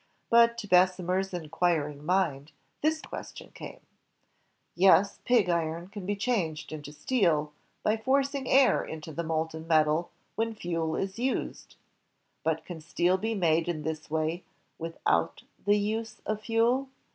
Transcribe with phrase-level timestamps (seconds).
[0.31, 2.51] But to Bessemer's in HENRY BESSEMER 177 quiring mind,
[2.81, 3.81] this question came:
[4.73, 10.09] "Yes, pig iron can be changed into steel by forcing air into the molten metal
[10.33, 11.75] when fuel is used;
[12.43, 14.43] but can steel be made in this way,
[14.79, 16.89] without the use of fuel?"